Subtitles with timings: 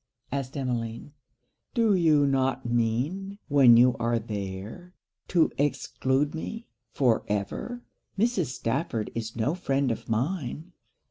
[0.31, 1.11] asked Emmeline.
[1.75, 4.95] 'Do you not mean, when you are there,
[5.27, 7.83] to exclude me for ever?
[8.17, 8.47] Mrs.
[8.47, 10.71] Stafford is no friend of mine.'